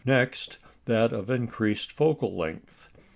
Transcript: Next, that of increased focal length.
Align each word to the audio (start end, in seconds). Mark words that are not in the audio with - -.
Next, 0.03 0.57
that 0.85 1.13
of 1.13 1.29
increased 1.29 1.91
focal 1.91 2.35
length. 2.35 2.89